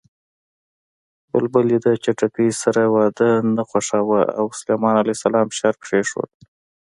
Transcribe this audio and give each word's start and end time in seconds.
بلبلې 1.31 1.77
د 1.85 1.87
چتکي 2.03 2.49
سره 2.63 2.81
واده 2.95 3.29
نه 3.55 3.63
خوښاوه 3.69 4.21
او 4.39 4.45
سلیمان 4.59 4.95
ع 5.05 5.09
شرط 5.59 5.79
کېښود 5.87 6.29